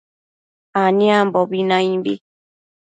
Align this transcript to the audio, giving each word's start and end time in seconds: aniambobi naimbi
aniambobi 0.81 1.59
naimbi 1.69 2.13